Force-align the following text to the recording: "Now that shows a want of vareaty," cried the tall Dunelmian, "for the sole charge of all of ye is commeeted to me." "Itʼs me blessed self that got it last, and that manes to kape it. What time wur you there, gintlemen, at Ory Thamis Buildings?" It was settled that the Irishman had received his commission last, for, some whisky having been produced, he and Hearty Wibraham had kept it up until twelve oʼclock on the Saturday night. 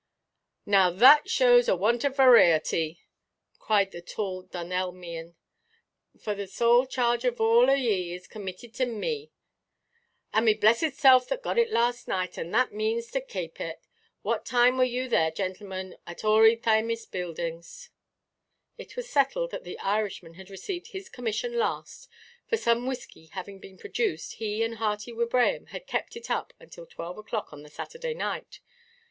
"Now 0.65 0.89
that 0.89 1.29
shows 1.29 1.67
a 1.67 1.75
want 1.75 2.03
of 2.03 2.15
vareaty," 2.15 3.01
cried 3.59 3.91
the 3.91 4.01
tall 4.01 4.41
Dunelmian, 4.41 5.35
"for 6.19 6.33
the 6.33 6.47
sole 6.47 6.87
charge 6.87 7.23
of 7.23 7.39
all 7.39 7.69
of 7.69 7.77
ye 7.77 8.11
is 8.15 8.25
commeeted 8.27 8.73
to 8.73 8.87
me." 8.87 9.29
"Itʼs 10.33 10.43
me 10.43 10.53
blessed 10.55 10.93
self 10.93 11.27
that 11.27 11.43
got 11.43 11.59
it 11.59 11.69
last, 11.69 12.09
and 12.09 12.51
that 12.51 12.73
manes 12.73 13.11
to 13.11 13.21
kape 13.21 13.61
it. 13.61 13.85
What 14.23 14.43
time 14.43 14.75
wur 14.79 14.85
you 14.85 15.07
there, 15.07 15.29
gintlemen, 15.29 15.95
at 16.07 16.23
Ory 16.23 16.55
Thamis 16.55 17.05
Buildings?" 17.05 17.91
It 18.79 18.95
was 18.95 19.07
settled 19.07 19.51
that 19.51 19.63
the 19.65 19.77
Irishman 19.77 20.33
had 20.33 20.49
received 20.49 20.87
his 20.87 21.09
commission 21.09 21.59
last, 21.59 22.09
for, 22.47 22.57
some 22.57 22.87
whisky 22.87 23.27
having 23.27 23.59
been 23.59 23.77
produced, 23.77 24.37
he 24.37 24.63
and 24.63 24.77
Hearty 24.77 25.13
Wibraham 25.13 25.67
had 25.67 25.85
kept 25.85 26.15
it 26.17 26.31
up 26.31 26.53
until 26.59 26.87
twelve 26.87 27.17
oʼclock 27.17 27.53
on 27.53 27.61
the 27.61 27.69
Saturday 27.69 28.15
night. 28.15 28.61